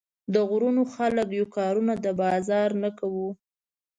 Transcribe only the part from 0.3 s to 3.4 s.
د غرونو خلک يو، کارونه د بازار نۀ کوو